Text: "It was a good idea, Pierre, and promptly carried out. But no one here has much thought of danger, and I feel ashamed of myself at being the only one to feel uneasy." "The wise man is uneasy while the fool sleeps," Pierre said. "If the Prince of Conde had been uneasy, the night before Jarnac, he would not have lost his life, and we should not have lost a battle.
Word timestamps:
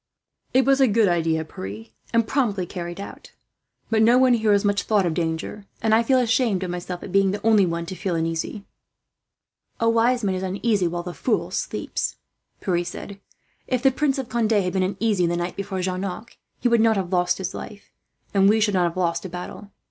"It 0.51 0.65
was 0.65 0.81
a 0.81 0.87
good 0.87 1.07
idea, 1.07 1.45
Pierre, 1.45 1.85
and 2.11 2.25
promptly 2.27 2.65
carried 2.65 2.99
out. 2.99 3.33
But 3.91 4.01
no 4.01 4.17
one 4.17 4.33
here 4.33 4.51
has 4.51 4.65
much 4.65 4.81
thought 4.81 5.05
of 5.05 5.13
danger, 5.13 5.67
and 5.79 5.93
I 5.93 6.01
feel 6.01 6.17
ashamed 6.17 6.63
of 6.63 6.71
myself 6.71 7.03
at 7.03 7.11
being 7.11 7.29
the 7.29 7.45
only 7.45 7.67
one 7.67 7.85
to 7.85 7.93
feel 7.93 8.15
uneasy." 8.15 8.65
"The 9.79 9.89
wise 9.89 10.23
man 10.23 10.33
is 10.33 10.41
uneasy 10.41 10.87
while 10.87 11.03
the 11.03 11.13
fool 11.13 11.51
sleeps," 11.51 12.15
Pierre 12.61 12.83
said. 12.83 13.19
"If 13.67 13.83
the 13.83 13.91
Prince 13.91 14.17
of 14.17 14.27
Conde 14.27 14.49
had 14.53 14.73
been 14.73 14.81
uneasy, 14.81 15.27
the 15.27 15.37
night 15.37 15.55
before 15.55 15.81
Jarnac, 15.83 16.39
he 16.59 16.67
would 16.67 16.81
not 16.81 16.97
have 16.97 17.13
lost 17.13 17.37
his 17.37 17.53
life, 17.53 17.91
and 18.33 18.49
we 18.49 18.59
should 18.59 18.73
not 18.73 18.85
have 18.85 18.97
lost 18.97 19.23
a 19.25 19.29
battle. 19.29 19.69